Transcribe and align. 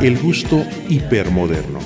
El 0.00 0.18
gusto 0.18 0.64
hipermoderno. 0.88 1.78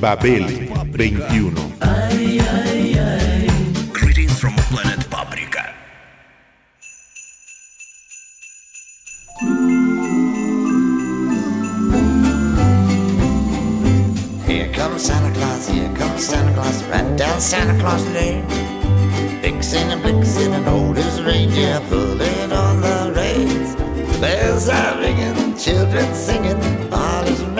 Babel 0.00 0.68
21. 0.90 1.72
Ay, 1.80 2.38
ay, 2.40 2.98
ay. 2.98 3.46
Greetings 3.92 4.38
from 4.40 4.54
planet 4.70 5.04
Paprika. 5.08 5.74
Here 14.46 14.72
comes 14.72 15.02
Santa 15.02 15.32
Claus, 15.34 15.68
here 15.68 15.92
comes 15.94 16.24
Santa 16.24 16.52
Claus, 16.54 16.82
right 16.84 17.16
down 17.16 17.40
Santa 17.40 17.78
Claus 17.80 18.06
Lane. 18.08 18.44
Vixen 19.42 19.90
and 19.90 20.02
Blitzen 20.02 20.52
and 20.52 20.68
old 20.68 20.98
as 20.98 21.22
reindeer 21.22 21.80
pulling 21.88 22.52
on 22.52 22.80
the 22.80 23.12
reins. 23.16 23.74
Bells 24.20 24.68
are 24.68 24.98
ringing, 24.98 25.56
children 25.56 26.14
singing, 26.14 26.60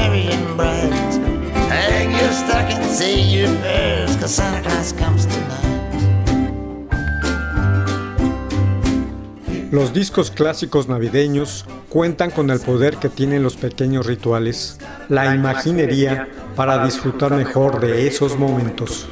all 0.03 0.15
is 0.15 0.25
merry 0.25 0.29
and 0.29 0.57
bright. 0.57 0.93
Hang 1.71 2.11
your 2.11 2.33
stocking, 2.33 2.83
say 2.85 3.21
your 3.21 3.55
prayers, 3.61 4.17
cause 4.17 4.35
Santa 4.35 4.63
Claus 4.63 4.93
comes 4.93 5.27
tonight. 5.27 5.63
Los 9.71 9.95
discos 9.95 10.31
clásicos 10.31 10.89
navideños 10.89 11.65
cuentan 11.89 12.31
con 12.31 12.51
el 12.51 12.61
poder 12.61 12.99
que 12.99 13.09
tienen 13.09 13.43
los 13.43 13.57
pequeños 13.57 14.05
rituales, 14.05 14.79
la 15.09 15.35
imaginería 15.35 16.29
para 16.57 16.85
disfrutar 16.85 17.33
mejor 17.33 17.81
de 17.81 18.07
esos 18.07 18.39
momentos. 18.39 19.09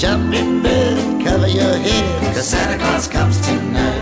Jump 0.00 0.32
in 0.32 0.62
bed, 0.62 1.22
cover 1.22 1.46
your 1.46 1.76
head, 1.76 2.34
cause 2.34 2.48
Santa 2.48 2.78
Claus 2.78 3.06
comes 3.06 3.38
tonight. 3.42 3.99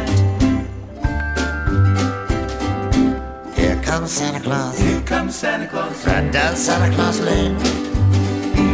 Comes 3.89 4.13
Santa 4.13 4.41
Claus, 4.41 4.79
Here 4.79 5.01
comes 5.03 5.35
Santa 5.35 5.67
Claus. 5.67 6.07
right 6.07 6.31
down 6.31 6.55
Santa 6.57 6.95
Claus 6.95 7.21
Lane. 7.21 7.57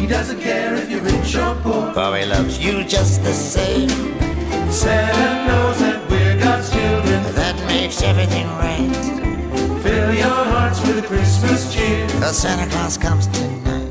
He 0.00 0.06
doesn't 0.08 0.40
care 0.40 0.74
if 0.74 0.90
you're 0.90 1.02
rich 1.02 1.36
or 1.36 1.54
poor. 1.62 1.92
For 1.94 2.16
he 2.16 2.26
loves 2.26 2.58
you 2.58 2.82
just 2.84 3.22
the 3.22 3.32
same. 3.32 3.88
Santa 4.70 5.46
knows 5.46 5.78
that 5.78 6.00
we're 6.10 6.36
God's 6.42 6.68
children. 6.70 7.22
That 7.36 7.54
makes 7.68 8.02
everything 8.02 8.46
right. 8.58 8.90
Fill 9.84 10.14
your 10.14 10.44
hearts 10.52 10.80
with 10.82 11.06
Christmas 11.06 11.72
cheer. 11.72 12.08
Cause 12.20 12.36
Santa 12.36 12.66
Claus 12.70 12.98
comes 12.98 13.28
tonight. 13.30 13.84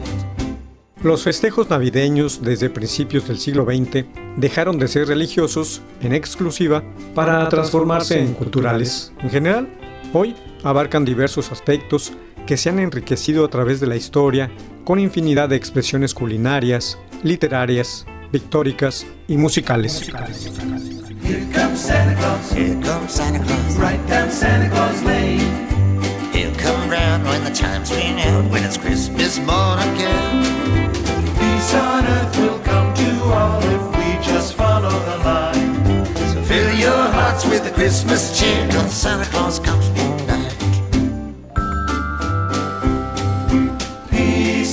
Los 1.03 1.23
festejos 1.23 1.69
navideños 1.69 2.41
desde 2.41 2.69
principios 2.69 3.27
del 3.27 3.37
siglo 3.37 3.65
XX 3.65 4.05
dejaron 4.37 4.77
de 4.77 4.87
ser 4.89 5.07
religiosos 5.07 5.81
en 6.01 6.13
exclusiva 6.13 6.83
para 7.15 7.47
transformarse 7.49 8.19
en 8.19 8.33
culturales. 8.33 9.11
En 9.21 9.29
general, 9.29 9.67
hoy 10.13 10.33
abarcan 10.63 11.05
diversos 11.05 11.51
aspectos 11.51 12.13
que 12.45 12.57
se 12.57 12.69
han 12.69 12.79
enriquecido 12.79 13.45
a 13.45 13.49
través 13.49 13.79
de 13.79 13.87
la 13.87 13.95
historia 13.95 14.51
con 14.83 14.99
infinidad 14.99 15.49
de 15.49 15.55
expresiones 15.55 16.13
culinarias, 16.13 16.97
literarias, 17.23 18.05
pictóricas 18.31 19.05
y 19.27 19.37
musicales. 19.37 20.11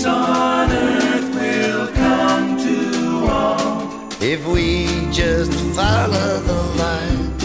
Peace 0.00 0.06
on 0.06 0.70
earth 0.70 1.34
will 1.34 1.86
come 1.88 2.56
to 2.56 3.26
all. 3.30 4.08
If 4.22 4.46
we 4.46 4.86
just 5.12 5.52
follow 5.76 6.40
the 6.40 6.60
line. 6.80 7.36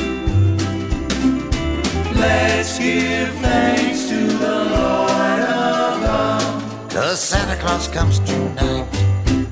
Let's 2.16 2.80
give 2.80 3.28
thanks 3.42 4.08
to 4.08 4.28
the 4.28 4.56
Lord 4.74 5.40
above. 5.52 6.92
Cause 6.94 7.20
Santa 7.20 7.58
Claus 7.62 7.90
comes 7.90 8.20
tonight. 8.20 8.88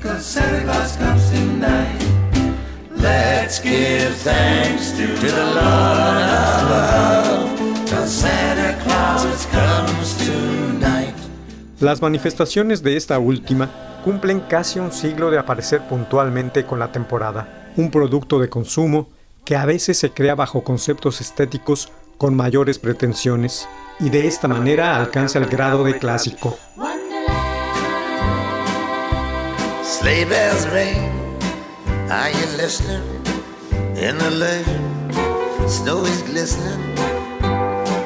Cause 0.00 0.24
Santa 0.24 0.64
Claus 0.64 0.96
comes 0.96 1.28
tonight. 1.28 2.00
Let's 2.90 3.58
give 3.58 4.16
thanks 4.16 4.92
to, 4.92 5.06
To 5.06 5.26
the 5.30 5.44
Lord 5.44 6.24
above. 6.56 7.90
Cause 7.90 8.10
Santa 8.10 8.72
Claus 8.72 8.83
Las 11.84 12.00
manifestaciones 12.00 12.82
de 12.82 12.96
esta 12.96 13.18
última 13.18 13.68
cumplen 14.04 14.40
casi 14.40 14.78
un 14.78 14.90
siglo 14.90 15.30
de 15.30 15.36
aparecer 15.36 15.86
puntualmente 15.86 16.64
con 16.64 16.78
la 16.78 16.90
temporada, 16.90 17.70
un 17.76 17.90
producto 17.90 18.38
de 18.38 18.48
consumo 18.48 19.10
que 19.44 19.54
a 19.54 19.66
veces 19.66 19.98
se 19.98 20.08
crea 20.08 20.34
bajo 20.34 20.64
conceptos 20.64 21.20
estéticos 21.20 21.92
con 22.16 22.34
mayores 22.34 22.78
pretensiones 22.78 23.68
y 24.00 24.08
de 24.08 24.26
esta 24.26 24.48
manera 24.48 24.96
alcanza 24.96 25.38
el 25.38 25.44
grado 25.44 25.84
de 25.84 25.98
clásico. 25.98 26.56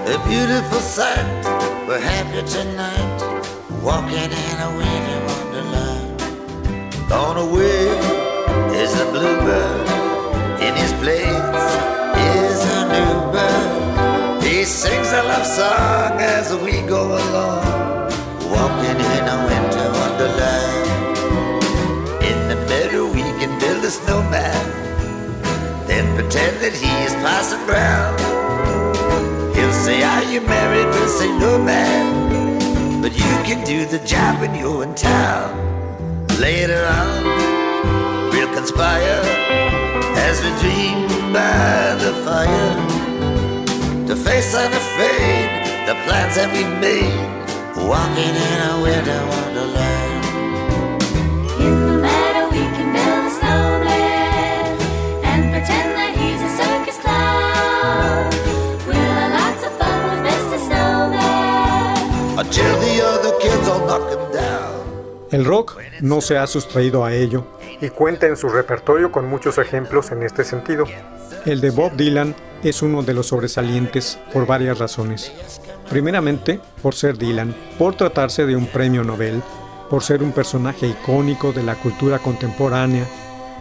A 0.08 0.28
beautiful 0.28 0.80
sight. 0.80 1.44
We're 1.86 2.00
happy 2.00 2.42
tonight. 2.50 3.37
Walking 3.82 4.16
in 4.16 4.56
a 4.60 4.70
winter 4.76 5.20
wonderland. 5.28 6.22
On 7.12 7.36
the 7.36 7.46
way 7.54 7.86
is 8.82 8.92
the 8.98 9.06
bluebird. 9.12 9.86
In 10.60 10.74
his 10.74 10.92
place 10.94 11.64
is 12.36 12.58
a 12.76 12.80
new 12.92 13.32
bird. 13.32 14.42
He 14.42 14.64
sings 14.64 15.12
a 15.12 15.22
love 15.22 15.46
song 15.46 16.18
as 16.20 16.52
we 16.56 16.82
go 16.82 17.06
along. 17.06 17.64
Walking 18.50 18.98
in 19.14 19.24
a 19.34 19.38
winter 19.46 19.88
wonderland. 20.00 20.88
In 22.30 22.48
the 22.48 22.56
meadow 22.68 23.06
we 23.06 23.22
can 23.40 23.58
build 23.60 23.84
a 23.84 23.90
snowman 23.90 24.66
Then 25.86 26.04
pretend 26.16 26.58
that 26.58 26.72
he 26.74 26.90
is 27.06 27.14
Parson 27.22 27.64
Brown 27.64 28.18
He'll 29.54 29.72
say, 29.72 30.02
are 30.02 30.24
you 30.24 30.40
married? 30.40 30.86
We'll 30.86 31.08
say, 31.08 31.28
no 31.38 31.62
man 31.62 32.27
But 33.08 33.16
you 33.16 33.36
can 33.48 33.64
do 33.64 33.86
the 33.86 34.04
job 34.04 34.38
when 34.38 34.54
you're 34.54 34.82
in 34.82 34.94
town. 34.94 35.56
Later 36.38 36.84
on, 36.84 37.24
we'll 38.28 38.52
conspire 38.52 39.22
As 40.28 40.42
we 40.44 40.50
dream 40.60 41.32
by 41.32 41.96
the 42.04 42.12
fire. 42.22 42.74
To 44.08 44.14
face 44.14 44.54
unafraid 44.54 45.48
the 45.88 45.94
plans 46.04 46.34
that 46.36 46.52
we've 46.52 46.76
made 46.84 47.16
Walking 47.88 48.34
in 48.50 48.58
a 48.72 48.82
winter 48.82 49.47
El 65.30 65.44
rock 65.44 65.76
no 66.00 66.20
se 66.20 66.38
ha 66.38 66.46
sustraído 66.46 67.04
a 67.04 67.14
ello 67.14 67.44
y 67.80 67.90
cuenta 67.90 68.26
en 68.26 68.36
su 68.36 68.48
repertorio 68.48 69.12
con 69.12 69.28
muchos 69.28 69.58
ejemplos 69.58 70.10
en 70.10 70.22
este 70.22 70.42
sentido. 70.42 70.84
El 71.44 71.60
de 71.60 71.70
Bob 71.70 71.92
Dylan 71.96 72.34
es 72.64 72.82
uno 72.82 73.02
de 73.02 73.14
los 73.14 73.26
sobresalientes 73.26 74.18
por 74.32 74.46
varias 74.46 74.78
razones. 74.78 75.30
Primeramente, 75.90 76.60
por 76.82 76.94
ser 76.94 77.18
Dylan, 77.18 77.54
por 77.78 77.94
tratarse 77.94 78.46
de 78.46 78.56
un 78.56 78.66
premio 78.66 79.04
Nobel, 79.04 79.42
por 79.90 80.02
ser 80.02 80.22
un 80.22 80.32
personaje 80.32 80.86
icónico 80.86 81.52
de 81.52 81.62
la 81.62 81.74
cultura 81.74 82.18
contemporánea, 82.18 83.06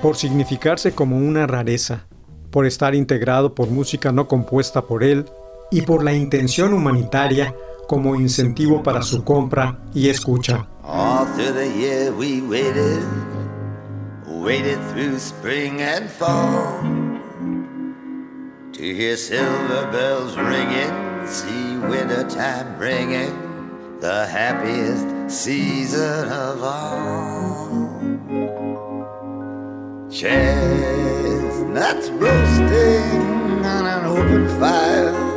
por 0.02 0.16
significarse 0.16 0.94
como 0.94 1.18
una 1.18 1.48
rareza, 1.48 2.08
por 2.50 2.66
estar 2.66 2.96
integrado 2.96 3.54
por 3.54 3.70
música 3.70 4.12
no 4.12 4.28
compuesta 4.28 4.84
por 4.84 5.04
él 5.04 5.26
y 5.70 5.82
por 5.82 6.04
la 6.04 6.14
intención 6.14 6.74
humanitaria 6.74 7.54
como 7.88 8.16
incentivo 8.16 8.84
para 8.84 9.02
su 9.02 9.24
compra 9.24 9.80
y 9.94 10.10
escucha. 10.10 10.68
To 18.78 18.84
hear 18.84 19.18
silver 19.18 19.92
bells 19.92 20.38
ringing, 20.38 21.26
see 21.26 21.78
wintertime 21.90 22.78
bringing 22.78 23.34
the 24.00 24.28
happiest 24.28 25.08
season 25.32 26.30
of 26.30 26.62
all. 26.62 27.98
Chestnuts 30.12 32.10
roasting 32.12 33.66
on 33.66 33.86
an 33.88 34.06
open 34.06 34.48
fire. 34.60 35.37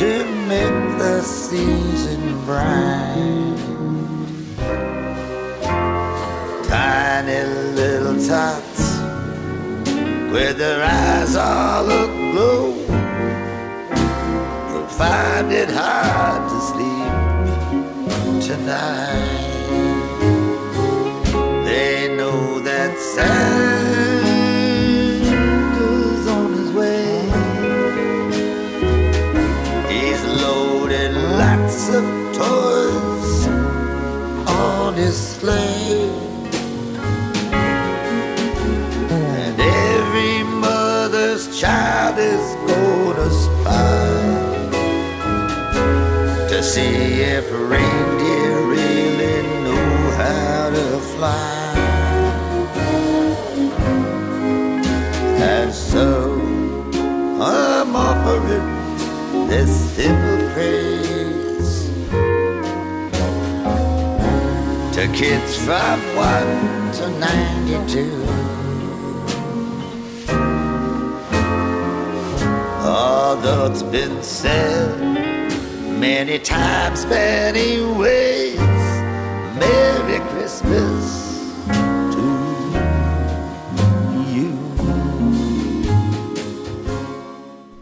To 0.00 0.24
make 0.48 0.98
the 0.98 1.20
season 1.20 2.22
bright. 2.46 3.58
Tiny 6.66 7.42
little 7.74 8.16
tots 8.26 8.98
with 10.32 10.56
their 10.56 10.82
eyes 10.82 11.36
all 11.36 11.84
aglow 11.84 12.72
will 14.70 14.88
find 14.88 15.52
it 15.52 15.68
hard 15.68 16.48
to 16.48 16.58
sleep 16.70 17.12
tonight. 18.48 19.50
They 21.66 22.16
know 22.16 22.58
that 22.60 22.98
Santa's 22.98 23.79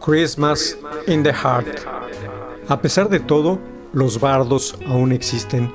Christmas 0.09 0.75
in 1.05 1.21
the 1.21 1.31
Heart. 1.31 1.85
A 2.67 2.81
pesar 2.81 3.09
de 3.09 3.19
todo, 3.19 3.59
los 3.93 4.19
bardos 4.19 4.75
aún 4.87 5.11
existen 5.11 5.71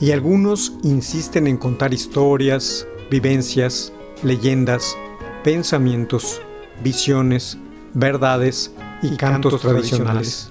y 0.00 0.10
algunos 0.10 0.72
insisten 0.82 1.46
en 1.46 1.56
contar 1.56 1.94
historias, 1.94 2.84
vivencias, 3.12 3.92
leyendas, 4.24 4.98
pensamientos, 5.44 6.42
visiones, 6.82 7.58
verdades 7.94 8.74
y 9.02 9.14
cantos 9.14 9.60
tradicionales. 9.60 10.50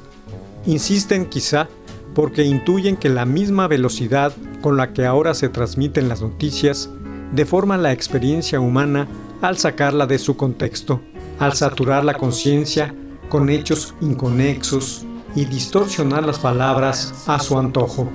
Insisten 0.65 1.25
quizá 1.25 1.67
porque 2.13 2.43
intuyen 2.43 2.95
que 2.95 3.09
la 3.09 3.25
misma 3.25 3.67
velocidad 3.67 4.31
con 4.61 4.77
la 4.77 4.93
que 4.93 5.05
ahora 5.05 5.33
se 5.33 5.49
transmiten 5.49 6.07
las 6.07 6.21
noticias 6.21 6.89
deforma 7.33 7.75
la 7.75 7.91
experiencia 7.91 8.61
humana 8.61 9.09
al 9.41 9.57
sacarla 9.57 10.07
de 10.07 10.19
su 10.19 10.38
contexto, 10.38 11.01
al 11.38 11.51
saturar 11.51 12.05
la 12.05 12.13
conciencia 12.13 12.95
con 13.30 13.50
hechos 13.50 13.94
inconexos 14.01 15.06
y 15.36 15.45
distorsionar 15.45 16.24
las 16.25 16.39
palabras 16.39 17.13
a 17.27 17.39
su 17.39 17.57
antojo. 17.57 18.10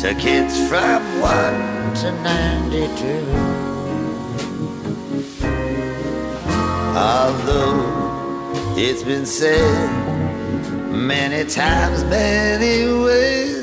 To 0.00 0.14
kids 0.14 0.56
from 0.68 1.02
1 1.20 1.94
to 1.96 2.10
92. 2.22 3.60
Although 6.96 8.74
it's 8.76 9.02
been 9.02 9.26
said 9.26 9.90
many 10.90 11.44
times, 11.48 12.02
many 12.04 12.86
ways, 13.04 13.59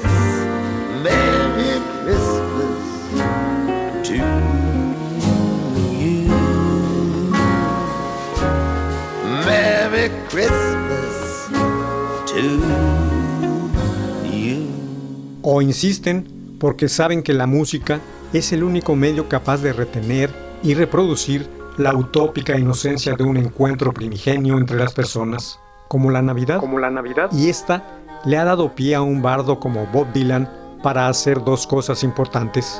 O 15.57 15.61
insisten 15.63 16.55
porque 16.59 16.87
saben 16.87 17.23
que 17.23 17.33
la 17.33 17.47
música 17.47 17.99
es 18.31 18.51
el 18.51 18.63
único 18.63 18.95
medio 18.95 19.27
capaz 19.27 19.57
de 19.57 19.73
retener 19.73 20.29
y 20.61 20.75
reproducir 20.75 21.49
la 21.77 21.95
utópica 21.95 22.59
inocencia 22.59 23.15
de 23.15 23.23
un 23.23 23.37
encuentro 23.37 23.91
primigenio 23.91 24.59
entre 24.59 24.77
las 24.77 24.93
personas, 24.93 25.59
como 25.87 26.11
la 26.11 26.21
Navidad. 26.21 26.59
Como 26.59 26.77
la 26.77 26.91
Navidad. 26.91 27.31
Y 27.31 27.49
esta 27.49 27.83
le 28.23 28.37
ha 28.37 28.45
dado 28.45 28.75
pie 28.75 28.93
a 28.93 29.01
un 29.01 29.23
bardo 29.23 29.59
como 29.59 29.87
Bob 29.87 30.13
Dylan 30.13 30.47
para 30.83 31.07
hacer 31.07 31.43
dos 31.43 31.65
cosas 31.65 32.03
importantes. 32.03 32.79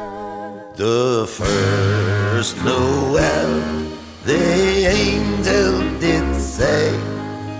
The 0.76 1.26
first 1.26 2.64
Noel, 2.64 3.90
the 4.24 4.86
angel 4.86 5.82
did 6.00 6.40
say, 6.40 6.92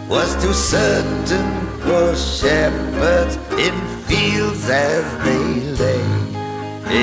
was 0.08 0.36
to 0.44 0.54
certain 0.54 1.68
poor 1.84 2.16
shepherds 2.16 3.40
in 3.58 3.97
fields 4.08 4.70
as 4.70 5.06
they 5.26 5.44
lay, 5.82 6.04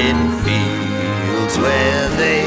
in 0.03 0.17
fields 0.45 1.59
where 1.59 2.09
they 2.17 2.43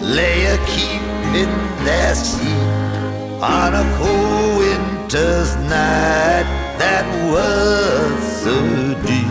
lay 0.00 0.46
a 0.46 0.58
keeping 0.66 1.54
their 1.84 2.14
sheep 2.14 3.42
on 3.42 3.74
a 3.74 3.84
cold 3.98 4.58
winter's 4.58 5.54
night 5.56 6.46
that 6.78 7.06
was 7.30 8.42
so 8.42 8.54
deep. 9.06 9.21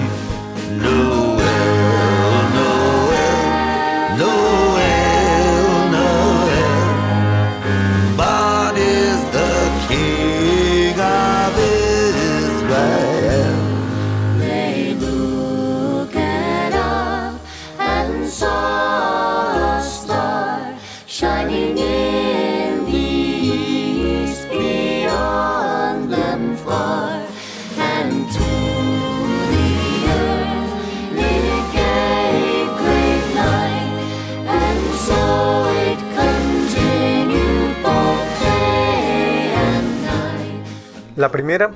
La 41.31 41.37
primera, 41.37 41.71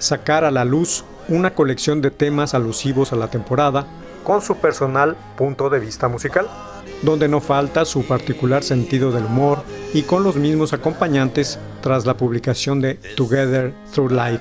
sacar 0.00 0.44
a 0.44 0.50
la 0.50 0.64
luz 0.64 1.04
una 1.28 1.54
colección 1.54 2.02
de 2.02 2.10
temas 2.10 2.54
alusivos 2.54 3.12
a 3.12 3.16
la 3.16 3.28
temporada 3.28 3.86
con 4.24 4.42
su 4.42 4.56
personal 4.56 5.16
punto 5.36 5.70
de 5.70 5.78
vista 5.78 6.08
musical, 6.08 6.48
donde 7.02 7.28
no 7.28 7.40
falta 7.40 7.84
su 7.84 8.04
particular 8.04 8.64
sentido 8.64 9.12
del 9.12 9.26
humor 9.26 9.62
y 9.94 10.02
con 10.02 10.24
los 10.24 10.34
mismos 10.34 10.72
acompañantes 10.72 11.56
tras 11.82 12.04
la 12.04 12.16
publicación 12.16 12.80
de 12.80 12.94
Together 13.16 13.72
Through 13.94 14.10
Life, 14.10 14.40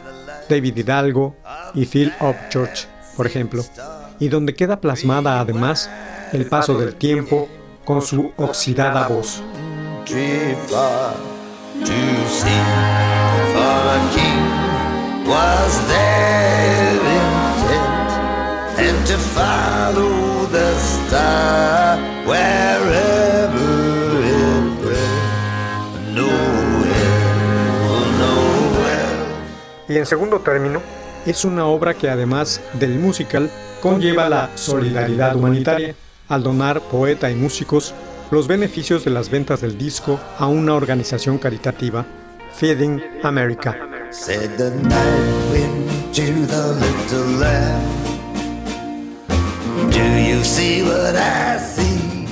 David 0.49 0.77
Hidalgo 0.77 1.35
y 1.75 1.85
Phil 1.85 2.11
Upchurch, 2.19 2.87
por 3.15 3.27
ejemplo, 3.27 3.63
y 4.19 4.29
donde 4.29 4.55
queda 4.55 4.81
plasmada 4.81 5.39
además 5.39 5.91
el 6.33 6.47
paso 6.47 6.73
del 6.73 6.95
tiempo 6.95 7.47
con 7.85 8.01
su 8.01 8.31
oxidada 8.35 9.07
voz. 9.09 9.43
Was 15.25 15.87
their 15.87 16.93
intent, 17.19 18.11
and 18.77 19.07
to 19.07 19.17
follow 19.17 20.45
the 20.51 20.73
star 20.77 21.97
wherever 22.25 23.65
it 24.21 24.85
went. 24.85 26.13
Nowhere, 26.13 26.95
nowhere. 28.19 29.15
Y 29.89 29.97
en 29.97 30.05
segundo 30.05 30.39
término, 30.39 30.81
es 31.25 31.43
una 31.43 31.65
obra 31.65 31.95
que 31.95 32.09
además 32.09 32.61
del 32.73 32.99
musical 32.99 33.49
conlleva 33.81 34.29
la 34.29 34.49
solidaridad 34.55 35.35
humanitaria, 35.35 35.95
al 36.29 36.43
donar 36.43 36.81
poeta 36.81 37.31
y 37.31 37.35
músicos 37.35 37.93
los 38.31 38.47
beneficios 38.47 39.03
de 39.05 39.11
las 39.11 39.29
ventas 39.29 39.61
del 39.61 39.77
disco 39.77 40.19
a 40.37 40.47
una 40.47 40.73
organización 40.73 41.37
caritativa, 41.37 42.05
Feeding 42.53 43.01
America. 43.23 43.94
Said 44.17 44.57
the 44.57 44.71
night 44.71 45.51
wind 45.51 46.15
to 46.15 46.25
the 46.47 46.73
little 46.73 47.27
lamb. 47.37 47.85
Do 49.91 50.03
you 50.29 50.41
see 50.43 50.81
what 50.81 51.15
I 51.15 51.57
see? 51.57 52.25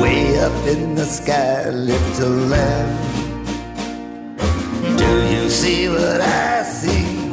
Way 0.00 0.38
up 0.38 0.52
in 0.66 0.94
the 0.94 1.06
sky, 1.06 1.70
little 1.70 2.38
lamb. 2.52 2.92
Do 4.98 5.10
you 5.34 5.48
see 5.48 5.88
what 5.88 6.20
I 6.20 6.62
see? 6.62 7.32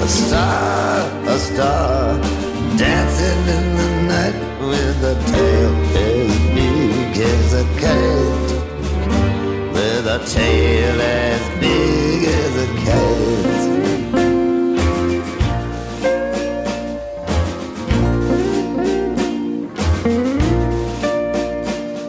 A 0.00 0.08
star, 0.08 1.10
a 1.26 1.38
star, 1.38 2.18
dancing 2.78 3.42
in 3.58 3.66
the 3.80 3.90
night 4.14 4.38
with 4.60 5.12
a 5.12 5.16
tail 5.32 5.74
as 6.06 6.38
big 6.54 7.18
as 7.18 7.52
a 7.52 7.64
kite 7.80 8.45
a 10.16 10.24
tail 10.24 11.00
as 11.00 11.42
big 11.60 12.24
as 12.24 12.52
a 12.64 12.68
cat. 12.84 13.60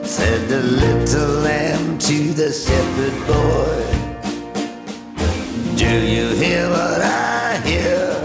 Said 0.06 0.48
the 0.48 0.62
little 0.84 1.34
lamb 1.48 1.98
to 1.98 2.18
the 2.34 2.52
shepherd 2.64 3.18
boy. 3.28 3.80
Do 5.76 5.92
you 6.16 6.30
hear 6.42 6.70
what 6.70 7.02
I 7.02 7.60
hear? 7.66 8.24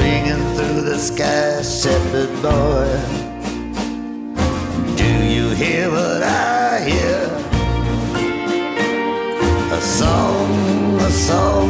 Ringing 0.00 0.44
through 0.56 0.80
the 0.82 0.98
sky, 0.98 1.62
shepherd 1.62 2.32
boy. 2.42 2.90
Do 4.96 5.10
you 5.34 5.50
hear 5.50 5.90
what 5.90 6.22
I 6.24 6.59
song, 10.00 10.96
a 10.98 11.10
song, 11.10 11.68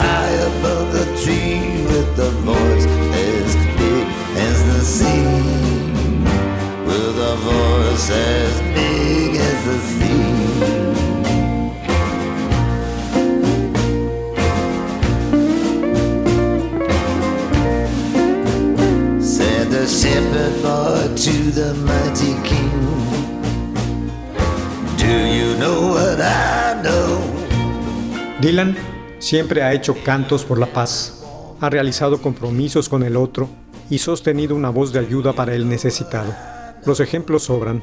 high 0.00 0.36
above 0.50 0.86
the 0.92 1.06
tree 1.22 1.60
with 1.90 2.18
a 2.18 2.32
voice 2.50 2.86
as 3.30 3.50
big 3.78 4.06
as 4.46 4.56
the 4.70 4.80
sea. 4.96 5.26
With 6.88 7.16
a 7.32 7.36
voice 7.52 8.08
as 8.10 8.54
big 8.76 9.30
as 9.48 9.58
the 9.68 9.78
sea. 9.94 10.26
Said 19.34 19.64
the 19.70 19.86
shepherd 19.86 20.54
boy 20.64 21.02
to 21.24 21.36
the 21.60 21.70
mighty 21.90 22.34
king. 22.48 22.76
Do 24.98 25.14
you 25.38 25.48
know 25.62 25.78
what 25.94 26.20
I 26.20 26.82
know? 26.82 27.25
Dylan 28.40 28.76
siempre 29.18 29.62
ha 29.62 29.72
hecho 29.72 29.94
cantos 30.04 30.44
por 30.44 30.58
la 30.58 30.66
paz, 30.66 31.24
ha 31.58 31.70
realizado 31.70 32.20
compromisos 32.20 32.90
con 32.90 33.02
el 33.02 33.16
otro 33.16 33.48
y 33.88 33.96
sostenido 33.96 34.54
una 34.54 34.68
voz 34.68 34.92
de 34.92 34.98
ayuda 34.98 35.32
para 35.32 35.54
el 35.54 35.66
necesitado. 35.66 36.34
Los 36.84 37.00
ejemplos 37.00 37.44
sobran. 37.44 37.82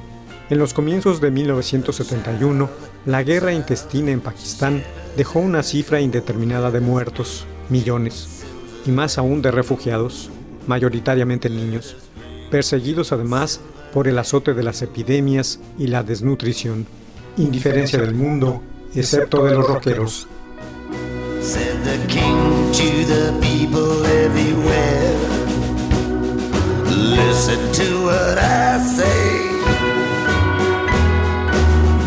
En 0.52 0.60
los 0.60 0.76
comienzos 0.76 1.20
de 1.22 1.32
1971, 1.32 2.70
la 3.08 3.24
guerra 3.24 3.52
intestina 3.52 4.12
en 4.12 4.22
Pakistán 4.22 4.84
dejó 5.18 5.40
una 5.40 5.64
cifra 5.64 6.02
indeterminada 6.02 6.70
de 6.70 6.82
muertos, 6.82 7.48
millones, 7.70 8.44
y 8.86 8.92
más 8.92 9.18
aún 9.18 9.42
de 9.42 9.50
refugiados, 9.50 10.30
mayoritariamente 10.68 11.50
niños, 11.50 11.96
perseguidos 12.52 13.12
además 13.12 13.60
por 13.92 14.08
el 14.08 14.20
azote 14.20 14.54
de 14.54 14.62
las 14.62 14.84
epidemias 14.84 15.60
y 15.80 15.88
la 15.88 16.04
desnutrición, 16.04 16.86
indiferencia 17.38 18.00
del 18.00 18.14
mundo, 18.14 18.62
excepto 18.94 19.44
de 19.46 19.56
los 19.56 19.68
rockeros, 19.68 20.28
Said 21.44 21.84
the 21.84 21.98
king 22.08 22.72
to 22.72 22.90
the 23.04 23.38
people 23.42 24.06
everywhere. 24.06 25.14
Listen 26.88 27.60
to 27.74 28.04
what 28.06 28.38
I 28.38 28.80
say. 28.80 29.50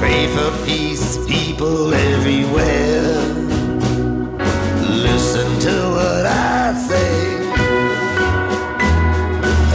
Pray 0.00 0.26
for 0.34 0.50
peace, 0.64 1.18
people 1.26 1.92
everywhere. 1.92 3.12
Listen 5.06 5.48
to 5.66 5.74
what 5.96 6.24
I 6.24 6.72
say. 6.88 7.36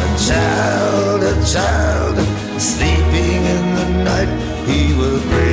A 0.06 0.08
child, 0.27 1.22
a 1.22 1.36
child, 1.46 2.15
sleeping 2.60 3.44
in 3.56 3.75
the 3.75 3.88
night, 4.10 4.32
he 4.68 4.96
will 4.96 5.22
bring 5.30 5.50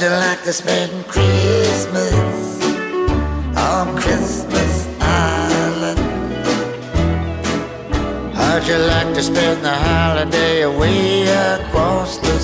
How'd 0.00 0.12
you 0.12 0.16
like 0.16 0.42
to 0.44 0.52
spend 0.54 1.06
Christmas 1.08 2.14
on 3.54 3.94
Christmas 3.98 4.88
Island? 4.98 5.98
How'd 8.34 8.66
you 8.66 8.78
like 8.78 9.12
to 9.12 9.22
spend 9.22 9.62
the 9.62 9.74
holiday 9.74 10.62
away 10.62 11.24
across 11.28 12.16
the 12.16 12.40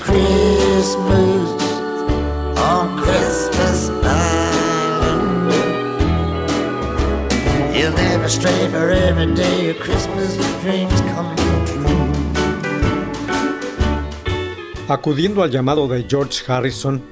Christmas 0.00 0.96
on 2.56 2.96
Christmas 2.96 3.90
never 7.94 8.26
stray 8.26 8.68
day 9.34 9.74
Christmas 9.74 10.38
dreams 10.62 10.98
come 11.12 11.36
true. 11.66 12.08
Acudiendo 14.88 15.42
al 15.42 15.50
llamado 15.50 15.88
de 15.88 16.06
George 16.08 16.42
Harrison, 16.50 17.02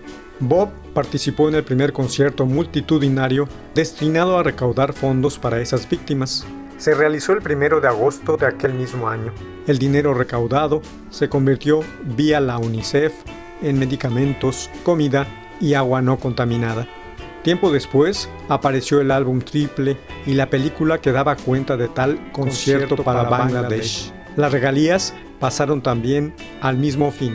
Bob 0.40 0.70
participó 0.94 1.50
en 1.50 1.56
el 1.56 1.64
primer 1.64 1.92
concierto 1.92 2.46
multitudinario 2.46 3.46
destinado 3.74 4.38
a 4.38 4.42
recaudar 4.42 4.94
fondos 4.94 5.38
para 5.38 5.60
esas 5.60 5.86
víctimas. 5.86 6.46
Se 6.82 6.94
realizó 6.94 7.32
el 7.32 7.42
primero 7.42 7.80
de 7.80 7.86
agosto 7.86 8.36
de 8.36 8.44
aquel 8.44 8.74
mismo 8.74 9.08
año. 9.08 9.32
El 9.68 9.78
dinero 9.78 10.14
recaudado 10.14 10.82
se 11.10 11.28
convirtió 11.28 11.84
vía 12.16 12.40
la 12.40 12.58
UNICEF 12.58 13.12
en 13.62 13.78
medicamentos, 13.78 14.68
comida 14.82 15.28
y 15.60 15.74
agua 15.74 16.02
no 16.02 16.18
contaminada. 16.18 16.88
Tiempo 17.44 17.70
después 17.70 18.28
apareció 18.48 19.00
el 19.00 19.12
álbum 19.12 19.42
triple 19.42 19.96
y 20.26 20.34
la 20.34 20.50
película 20.50 21.00
que 21.00 21.12
daba 21.12 21.36
cuenta 21.36 21.76
de 21.76 21.86
tal 21.86 22.32
concierto 22.32 22.96
para 22.96 23.22
Bangladesh. 23.22 24.12
Las 24.34 24.50
regalías 24.50 25.14
pasaron 25.38 25.84
también 25.84 26.34
al 26.62 26.78
mismo 26.78 27.12
fin. 27.12 27.34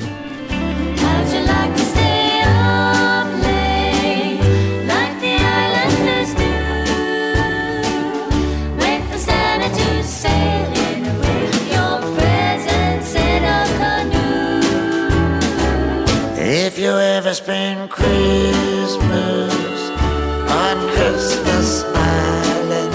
If 16.50 16.80
you 16.80 16.92
ever 16.92 17.34
spend 17.34 17.90
Christmas 17.90 19.04
on 20.50 20.78
Christmas 20.96 21.84
Island, 21.84 22.94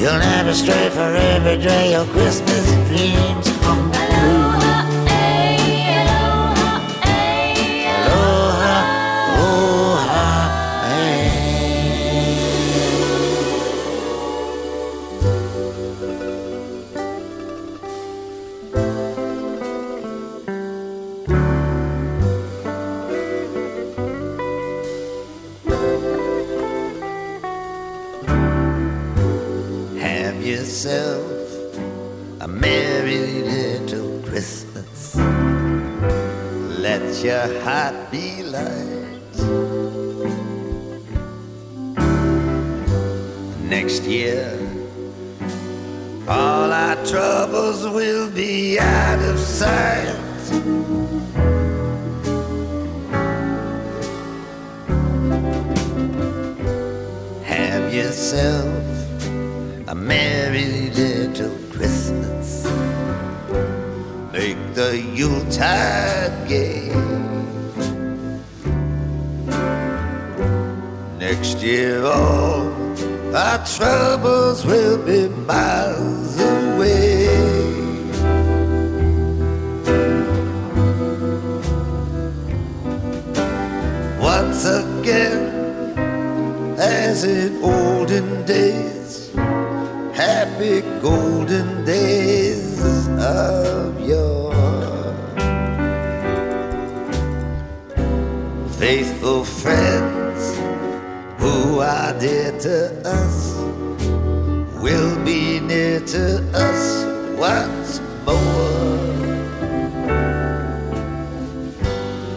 you'll 0.00 0.18
never 0.18 0.52
stray 0.52 0.90
for 0.90 1.14
every 1.14 1.58
day 1.58 1.92
your 1.92 2.04
Christmas 2.06 2.66
dreams 2.88 3.48
come 3.60 3.92
true. 3.92 4.61
Heart 37.42 38.12
light. 38.12 39.34
Next 43.68 44.04
year, 44.04 44.56
all 46.28 46.72
our 46.72 46.94
troubles 47.04 47.82
will 47.88 48.30
be 48.30 48.78
out 48.78 49.18
of 49.18 49.40
sight. 49.40 50.06
Have 57.42 57.92
yourself 57.92 58.68
a 59.88 59.94
merry 59.96 60.90
little 60.90 61.58
Christmas. 61.72 62.64
Make 64.32 64.74
the 64.74 64.96
Yuletide 64.96 66.48
gay. 66.48 67.11
Next 71.34 71.62
year, 71.62 72.04
all 72.04 72.68
our 73.34 73.64
troubles 73.64 74.66
will 74.66 74.98
be 74.98 75.28
miles 75.46 76.38
away. 76.38 77.26
Once 84.20 84.66
again, 84.66 85.42
as 86.78 87.24
in 87.24 87.64
olden 87.64 88.44
days, 88.44 89.32
happy 90.12 90.82
golden 91.00 91.82
days 91.86 93.08
of 93.18 93.98
yore. 94.06 94.52
Faithful 98.78 99.44
friends 99.44 99.81
are 101.82 102.18
dear 102.20 102.52
to 102.60 103.02
us 103.04 103.56
will 104.80 105.24
be 105.24 105.58
near 105.58 105.98
to 106.00 106.40
us 106.54 107.04
once 107.36 108.00
more. 108.24 108.96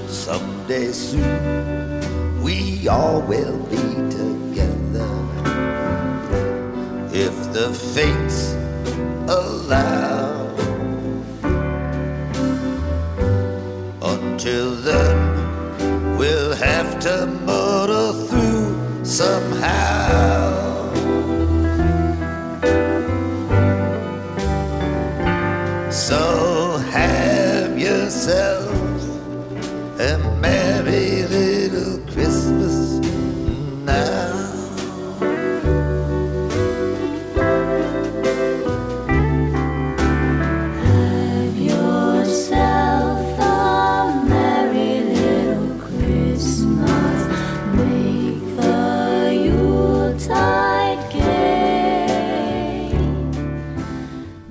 Someday 0.09 0.91
soon 0.91 2.41
we 2.41 2.87
all 2.87 3.21
will 3.21 3.59
be 3.65 3.85
together 4.17 5.13
if 7.13 7.35
the 7.53 7.71
fates 7.93 8.53
allow. 9.29 10.45
Until 14.01 14.75
then, 14.75 16.17
we'll 16.17 16.55
have 16.55 16.99
to 17.01 17.25
through 17.85 18.24
somehow. 19.15 20.04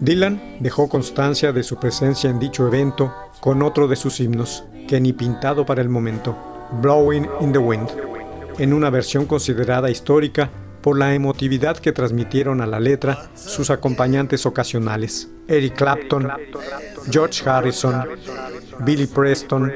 Dylan 0.04 0.58
dejó 0.60 0.90
constancia 0.90 1.52
de 1.52 1.62
su 1.62 1.76
presencia 1.76 2.28
en 2.28 2.38
dicho 2.38 2.66
evento 2.66 3.14
con 3.40 3.62
otro 3.62 3.88
de 3.88 3.96
sus 3.96 4.20
himnos, 4.20 4.64
que 4.86 5.00
ni 5.00 5.14
pintado 5.14 5.64
para 5.64 5.80
el 5.80 5.88
momento, 5.88 6.36
Blowing 6.82 7.26
in 7.40 7.52
the 7.52 7.58
Wind, 7.58 7.88
en 8.58 8.74
una 8.74 8.90
versión 8.90 9.24
considerada 9.24 9.90
histórica 9.90 10.50
por 10.82 10.98
la 10.98 11.14
emotividad 11.14 11.78
que 11.78 11.92
transmitieron 11.92 12.60
a 12.60 12.66
la 12.66 12.80
letra 12.80 13.30
sus 13.34 13.70
acompañantes 13.70 14.44
ocasionales, 14.44 15.30
Eric 15.48 15.74
Clapton, 15.74 16.28
George 17.10 17.48
Harrison, 17.48 18.04
Billy 18.80 19.06
Preston, 19.06 19.72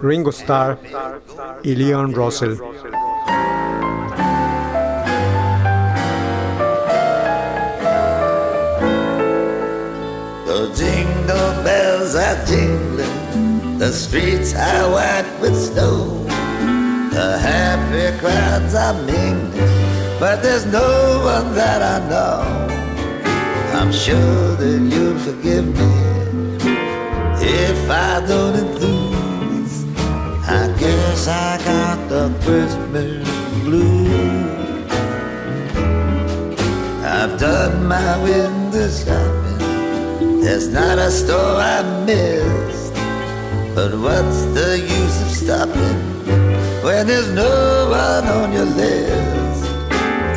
Ringo 0.00 0.30
Starr 0.30 0.78
y 1.64 1.74
Leon 1.74 2.14
Russell. 2.14 2.54
The 10.58 10.74
jingle 10.74 11.62
bells 11.62 12.16
are 12.16 12.44
jingling, 12.44 13.78
the 13.78 13.92
streets 13.92 14.56
are 14.56 14.90
white 14.90 15.40
with 15.40 15.54
snow. 15.54 16.24
The 17.12 17.38
happy 17.38 18.18
crowds 18.18 18.74
are 18.74 18.94
mingling, 19.04 20.18
but 20.18 20.42
there's 20.42 20.66
no 20.66 21.22
one 21.24 21.54
that 21.54 21.80
I 21.80 21.98
know. 22.10 22.42
I'm 23.78 23.92
sure 23.92 24.56
that 24.56 24.80
you'll 24.92 25.20
forgive 25.20 25.64
me 25.64 25.92
if 27.40 27.88
I 27.88 28.26
don't 28.26 28.56
enthuse. 28.56 29.84
I 30.42 30.74
guess 30.76 31.28
I 31.28 31.58
got 31.64 32.08
the 32.08 32.34
Christmas 32.42 33.28
blues. 33.62 34.90
I've 37.04 37.38
done 37.38 37.86
my 37.86 38.20
window 38.24 38.88
shopping. 38.88 39.37
There's 40.48 40.70
not 40.70 40.98
a 40.98 41.10
store 41.10 41.60
I 41.60 41.82
missed. 42.06 42.94
But 43.74 43.92
what's 44.00 44.46
the 44.56 44.80
use 44.80 45.20
of 45.20 45.28
stopping 45.28 46.00
when 46.82 47.06
there's 47.06 47.30
no 47.32 47.90
one 47.90 48.26
on 48.26 48.52
your 48.54 48.64
list? 48.64 49.64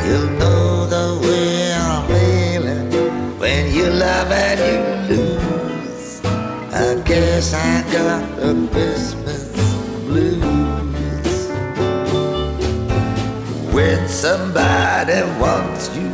You'll 0.04 0.28
know 0.38 0.84
the 0.86 1.18
way 1.24 1.72
I'm 1.72 2.06
feeling 2.12 3.38
when 3.38 3.72
you 3.74 3.86
love 3.88 4.30
and 4.30 4.60
you 4.60 5.16
lose. 5.16 6.20
I 6.74 7.00
guess 7.06 7.54
I 7.54 7.82
got 7.90 8.36
the 8.36 8.68
Christmas 8.70 9.48
blues. 10.04 11.48
When 13.72 14.06
somebody 14.08 15.22
wants 15.40 15.88
you, 15.96 16.10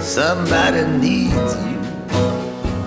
somebody 0.00 0.86
needs 0.98 1.56
you. 1.64 1.79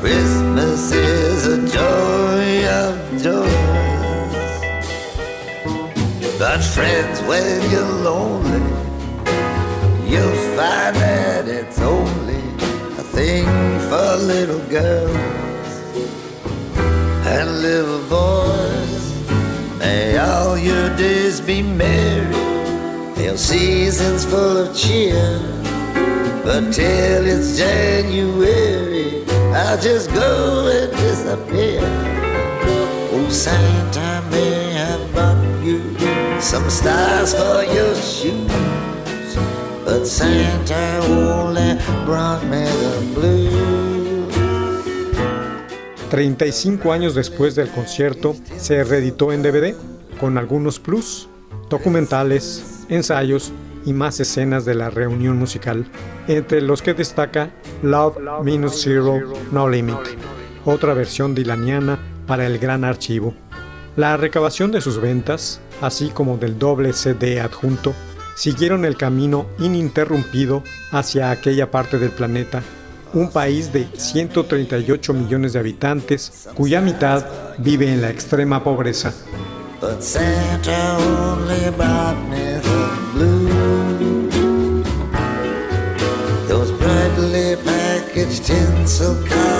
Christmas 0.03 0.91
is 0.91 1.47
a 1.47 1.59
joy 1.65 2.67
of 2.67 2.93
joys. 3.23 4.49
But 6.37 6.61
friends, 6.61 7.21
when 7.21 7.71
you're 7.71 7.95
lonely, 8.09 8.59
you'll 10.05 10.41
find 10.57 10.93
that 10.97 11.47
it's 11.47 11.79
only 11.79 12.43
a 12.99 13.03
thing 13.15 13.45
for 13.87 14.17
little 14.17 14.59
girls 14.67 15.71
and 17.25 17.61
little 17.61 18.03
boys. 18.09 19.03
May 19.79 20.17
all 20.17 20.57
your 20.57 20.93
days 20.97 21.39
be 21.39 21.61
merry, 21.61 22.35
your 23.23 23.37
seasons 23.37 24.25
full 24.25 24.57
of 24.57 24.75
cheer. 24.75 25.39
But 26.43 26.73
till 26.73 27.25
it's 27.25 27.57
January, 27.57 28.92
I'll 29.65 29.79
just 29.79 30.13
go 30.13 30.67
and 30.67 30.91
disappear. 30.91 31.79
Oh, 33.13 33.29
Santa 33.29 34.21
may 34.29 34.73
have 34.73 35.13
brought 35.13 35.37
you 35.63 35.79
some 36.41 36.69
stars 36.69 37.33
for 37.33 37.63
your 37.63 37.95
shoes, 37.95 39.37
but 39.85 40.05
Santa 40.05 40.99
only 41.07 41.79
brought 42.05 42.43
me 42.43 42.65
the 42.65 43.01
blues. 43.15 43.63
35 46.09 46.91
años 46.91 47.15
después 47.15 47.55
del 47.55 47.69
concierto, 47.69 48.35
se 48.57 48.83
reeditó 48.83 49.31
en 49.31 49.43
DVD, 49.43 49.73
con 50.19 50.37
algunos 50.37 50.77
plus, 50.79 51.29
documentales, 51.69 52.85
ensayos 52.89 53.53
y 53.85 53.93
más 53.93 54.19
escenas 54.19 54.65
de 54.65 54.75
la 54.75 54.89
reunión 54.89 55.37
musical, 55.37 55.85
entre 56.27 56.61
los 56.61 56.81
que 56.81 56.93
destaca 56.93 57.51
Love 57.81 58.17
Minus 58.43 58.81
Zero 58.81 59.19
No 59.51 59.69
Limit, 59.69 59.97
otra 60.65 60.93
versión 60.93 61.33
dilaniana 61.33 61.99
para 62.27 62.45
el 62.45 62.59
gran 62.59 62.83
archivo. 62.83 63.33
La 63.95 64.17
recabación 64.17 64.71
de 64.71 64.81
sus 64.81 64.99
ventas, 64.99 65.61
así 65.81 66.09
como 66.09 66.37
del 66.37 66.57
doble 66.57 66.93
CD 66.93 67.39
adjunto, 67.41 67.93
siguieron 68.35 68.85
el 68.85 68.97
camino 68.97 69.45
ininterrumpido 69.59 70.63
hacia 70.91 71.31
aquella 71.31 71.69
parte 71.69 71.99
del 71.99 72.11
planeta, 72.11 72.63
un 73.13 73.29
país 73.29 73.71
de 73.71 73.87
138 73.95 75.13
millones 75.13 75.53
de 75.53 75.59
habitantes, 75.59 76.49
cuya 76.55 76.81
mitad 76.81 77.25
vive 77.59 77.91
en 77.91 78.01
la 78.01 78.09
extrema 78.09 78.63
pobreza. 78.63 79.13
It's 88.83 88.99
okay. 88.99 89.52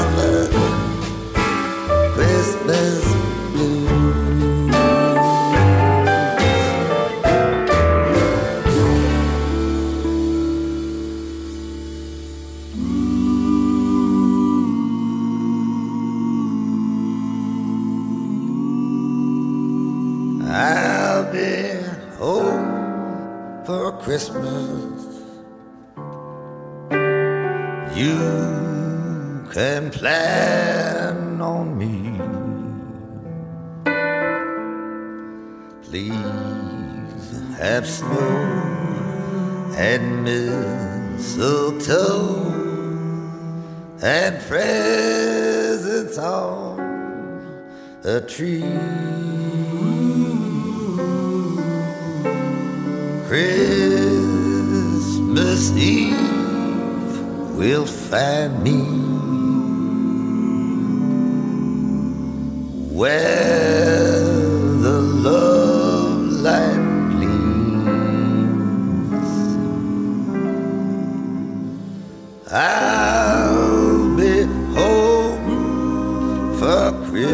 Mistletoe 40.33 42.41
and 44.01 44.41
presents 44.47 46.17
on 46.17 46.79
a 48.03 48.19
tree. 48.21 48.63
Christmas 53.27 54.41
Eve 55.77 57.19
will 57.55 57.85
find 57.85 58.63
me 58.63 58.81
where 62.93 63.92
I'll 72.55 74.15
be 74.15 74.43
home 74.75 76.53
for 76.59 76.91
Christmas. 77.09 77.33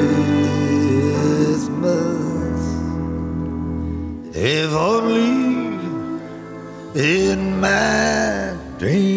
If 4.33 4.71
only 4.71 5.77
in 6.95 7.59
my 7.59 8.55
dreams. 8.77 9.08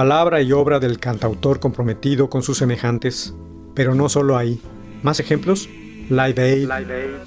Palabra 0.00 0.40
y 0.40 0.50
obra 0.52 0.80
del 0.80 0.98
cantautor 0.98 1.60
comprometido 1.60 2.30
con 2.30 2.42
sus 2.42 2.56
semejantes, 2.56 3.34
pero 3.74 3.94
no 3.94 4.08
solo 4.08 4.38
ahí. 4.38 4.58
¿Más 5.02 5.20
ejemplos? 5.20 5.68
Live 6.08 6.42
Aid, 6.42 6.70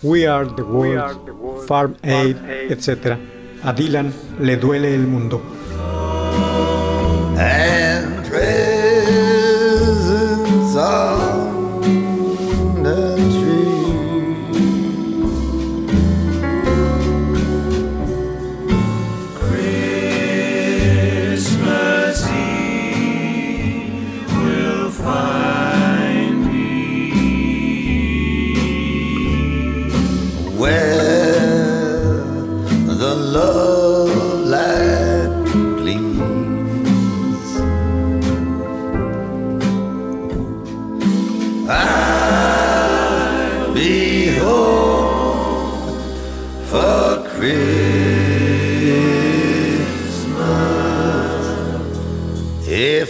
We 0.02 0.28
Are 0.28 0.50
the 0.56 0.64
World, 0.64 1.68
Farm 1.68 1.96
Aid, 2.02 2.36
etc. 2.72 3.20
A 3.62 3.74
Dylan 3.74 4.12
le 4.40 4.58
duele 4.58 4.96
el 4.96 5.06
mundo. 5.06 5.40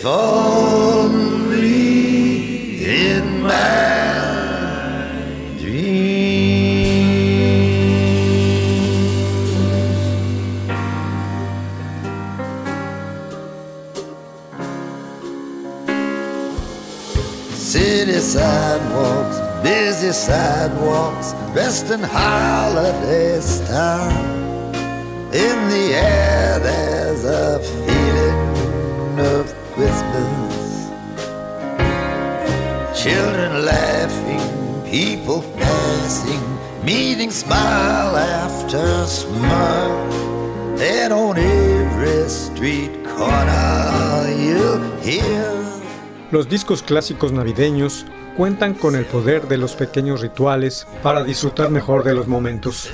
Only 0.05 1.63
in 2.85 3.41
my 3.41 3.49
dreams. 5.57 5.93
City 17.55 18.19
sidewalks 18.19 19.53
busy 19.63 20.11
sidewalks, 20.11 21.31
in 21.89 22.01
holiday 22.03 23.39
style. 23.39 24.11
In 25.33 25.69
the 25.69 25.93
air, 25.93 26.59
there's 26.59 27.23
a 27.23 27.59
Children 33.03 33.65
laughing, 33.65 34.39
people 34.89 35.43
passing, 35.59 36.39
meeting 36.85 37.31
smile 37.31 38.15
after 38.15 39.05
smile. 39.05 40.07
On 41.11 41.37
every 41.37 42.29
street 42.29 42.91
corner 43.03 44.31
you'll 44.39 44.79
hear 45.03 45.51
Los 46.31 46.47
discos 46.47 46.81
clásicos 46.81 47.33
navideños 47.33 48.05
cuentan 48.37 48.73
con 48.73 48.95
el 48.95 49.03
poder 49.03 49.49
de 49.49 49.57
los 49.57 49.75
pequeños 49.75 50.21
rituales 50.21 50.87
para 51.03 51.25
disfrutar 51.25 51.71
mejor 51.71 52.05
de 52.05 52.13
los 52.13 52.29
momentos, 52.29 52.89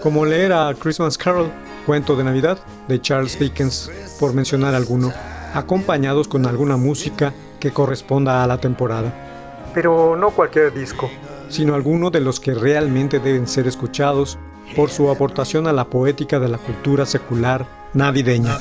como 0.00 0.24
leer 0.24 0.52
a 0.52 0.72
Christmas 0.78 1.18
Carol, 1.18 1.50
cuento 1.84 2.14
de 2.14 2.22
Navidad 2.22 2.58
de 2.86 3.00
Charles 3.00 3.36
Dickens, 3.36 3.90
por 4.20 4.34
mencionar 4.34 4.76
alguno, 4.76 5.12
acompañados 5.52 6.28
con 6.28 6.46
alguna 6.46 6.76
música 6.76 7.34
que 7.58 7.72
corresponda 7.72 8.44
a 8.44 8.46
la 8.46 8.58
temporada. 8.58 9.27
Pero 9.74 10.16
no 10.16 10.30
cualquier 10.30 10.72
disco, 10.72 11.10
sino 11.48 11.74
alguno 11.74 12.10
de 12.10 12.20
los 12.20 12.40
que 12.40 12.54
realmente 12.54 13.18
deben 13.20 13.46
ser 13.46 13.66
escuchados 13.66 14.38
por 14.76 14.90
su 14.90 15.10
aportación 15.10 15.66
a 15.66 15.72
la 15.72 15.84
poética 15.84 16.38
de 16.38 16.48
la 16.48 16.58
cultura 16.58 17.06
secular 17.06 17.66
navideña. 17.94 18.58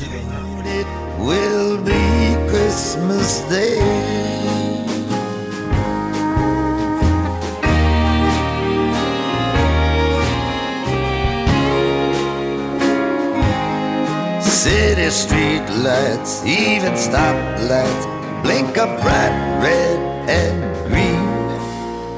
City 14.41 15.09
street 15.09 15.63
lights, 15.81 16.43
even 16.45 16.97
stoplights, 16.97 18.07
blink 18.43 18.77
a 18.77 18.85
bright 19.01 19.61
red 19.61 20.16
and 20.27 20.87
green 20.87 21.27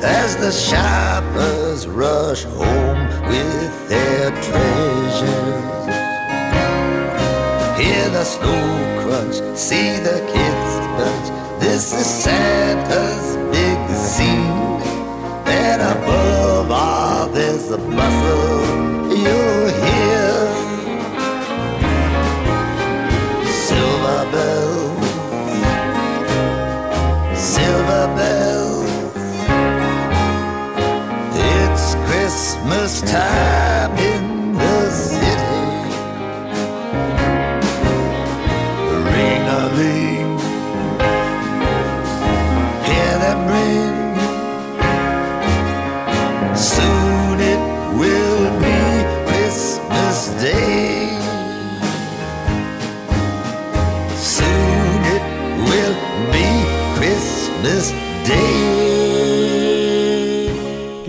as 0.01 0.35
the 0.37 0.51
shoppers 0.51 1.87
rush 1.87 2.43
home 2.43 3.07
with 3.27 3.89
their 3.89 4.31
treasures. 4.31 5.85
Hear 7.79 8.09
the 8.09 8.23
snow 8.23 9.03
crunch, 9.03 9.57
see 9.57 9.97
the 9.97 10.19
kids 10.33 10.73
bunch. 10.97 11.61
This 11.61 11.93
is 11.93 12.05
Santa's 12.05 13.35
big 13.55 13.79
scene. 13.95 14.79
And 15.45 15.81
above 15.81 16.71
all, 16.71 17.27
there's 17.29 17.69
a 17.69 17.77
bustle 17.77 18.28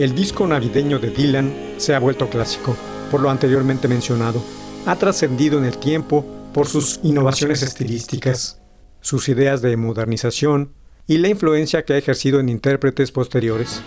El 0.01 0.15
disco 0.15 0.47
navideño 0.47 0.99
de 0.99 1.11
Dylan 1.11 1.53
se 1.77 1.95
ha 1.95 1.99
vuelto 1.99 2.31
clásico, 2.31 2.75
por 3.11 3.21
lo 3.21 3.29
anteriormente 3.29 3.87
mencionado. 3.87 4.43
Ha 4.87 4.97
trascendido 4.97 5.59
en 5.59 5.67
el 5.67 5.77
tiempo 5.77 6.25
por 6.55 6.67
sus 6.67 7.01
innovaciones 7.03 7.61
estilísticas, 7.61 8.63
sus 9.03 9.29
ideas 9.29 9.61
de 9.61 9.77
modernización 9.77 10.73
y 11.07 11.19
la 11.19 11.29
influencia 11.29 11.85
que 11.85 11.93
ha 11.93 11.99
ejercido 11.99 12.41
en 12.41 12.49
intérpretes 12.49 13.13
posteriores. 13.13 13.83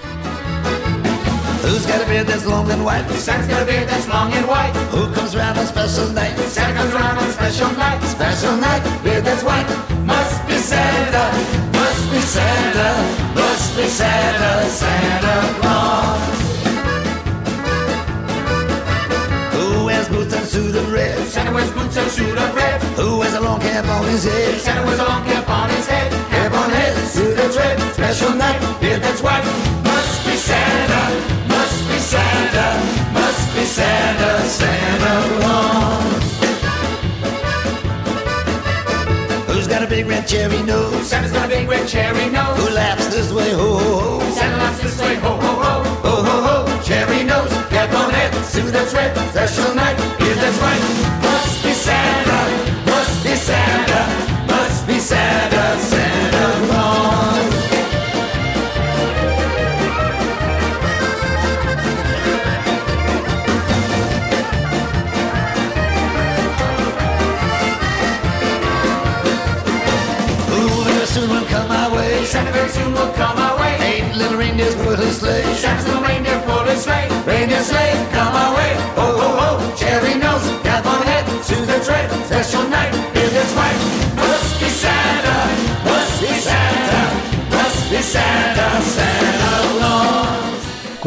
Who's 1.63 1.83
got 1.87 1.99
a 1.99 2.07
beard 2.07 2.27
that's 2.27 2.45
long 2.45 2.69
and 2.69 2.85
white? 2.85 3.09
Santa's 3.15 3.47
got 3.47 3.63
a 3.63 3.65
beard 3.65 3.89
that's 3.89 4.07
long 4.07 4.31
and 4.33 4.45
white. 4.47 4.71
Who 4.91 5.11
comes 5.15 5.35
round 5.35 5.57
on 5.57 5.65
special 5.65 6.13
night? 6.13 6.37
Santa 6.47 6.75
comes 6.75 6.93
around 6.93 7.17
on 7.17 7.27
a 7.27 7.31
special 7.31 7.71
night. 7.75 8.03
Special 8.03 8.55
night, 8.57 8.83
Beard 9.03 9.25
that's 9.25 9.43
white. 9.43 9.65
Must 10.05 10.45
be 10.45 10.57
Santa. 10.59 11.72
Must 12.13 12.25
be 12.25 12.29
Santa. 12.29 12.89
Must 13.33 13.75
be 13.75 13.87
Santa. 13.87 14.69
Santa 14.69 15.35
Claus. 15.59 16.21
Who 19.55 19.85
wears 19.85 20.07
boots 20.09 20.33
and 20.35 20.45
suit 20.45 20.75
of 20.75 20.93
red? 20.93 21.27
Santa 21.27 21.51
wears 21.51 21.71
boots 21.71 21.97
and 21.97 22.11
suit 22.11 22.37
of 22.37 22.55
red. 22.55 22.83
Who 23.01 23.17
wears 23.17 23.33
a 23.33 23.41
long 23.41 23.59
cap 23.61 23.85
on 23.87 24.05
his 24.05 24.25
head? 24.25 24.61
Santa 24.61 24.85
wears 24.85 24.99
a 24.99 25.05
long 25.05 25.23
cap 25.25 25.49
on 25.49 25.71
his 25.71 25.87
head. 25.87 26.11
Cap 26.29 26.53
on 26.53 26.69
head, 26.69 26.95
suit 27.07 27.35
that's 27.35 27.57
red. 27.57 27.79
Special 27.93 28.35
night. 28.35 28.61
Beard 28.79 29.01
that's 29.01 29.21
white. 29.23 29.43
Must 29.83 30.25
be 30.25 30.35
Santa. 30.35 31.03
Must 31.49 31.89
be 31.89 31.97
Santa. 31.97 32.67
Must 33.11 33.55
be 33.55 33.65
Santa. 33.65 34.47
Santa 34.47 35.39
Claus. 35.39 36.22
Big 39.93 40.07
red 40.07 40.27
cherry 40.27 40.63
nose? 40.63 41.07
Santa's 41.07 41.31
got 41.31 41.45
a 41.45 41.49
big 41.49 41.69
red 41.69 41.87
cherry 41.87 42.27
nose. 42.31 42.72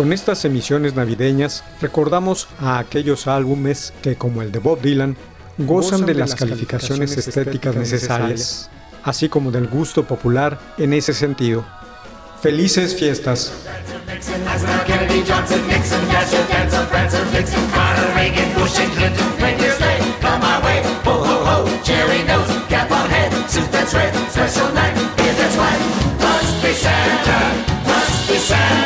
Con 0.07 0.13
estas 0.13 0.45
emisiones 0.45 0.95
navideñas 0.95 1.65
recordamos 1.81 2.47
a 2.61 2.79
aquellos 2.79 3.27
álbumes 3.27 3.93
que, 4.03 4.15
como 4.15 4.41
el 4.41 4.53
de 4.53 4.61
Bob 4.61 4.81
Dylan, 4.81 5.17
gozan 5.59 6.07
de 6.07 6.15
las 6.15 6.37
calificaciones 6.37 7.17
estéticas 7.17 7.75
necesarias, 7.75 8.71
así 9.03 9.29
como 9.29 9.51
del 9.51 9.67
gusto 9.67 10.07
popular 10.07 10.61
en 10.79 10.93
ese 10.93 11.13
sentido. 11.13 11.67
Felices 12.41 12.95
fiestas. 12.95 13.53
Santa. 28.47 28.86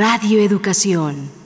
Radio 0.00 0.40
Educación. 0.40 1.39